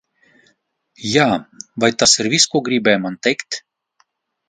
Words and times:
Jā, 1.09 1.27
vai 1.85 1.91
tas 2.05 2.19
ir 2.23 2.33
viss, 2.35 2.51
ko 2.55 2.65
gribēji 2.71 3.07
man 3.07 3.23
teikt? 3.29 3.63